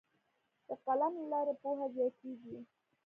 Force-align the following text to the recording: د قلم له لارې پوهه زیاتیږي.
د 0.67 0.69
قلم 0.85 1.13
له 1.19 1.25
لارې 1.31 1.53
پوهه 1.61 1.85
زیاتیږي. 1.95 2.57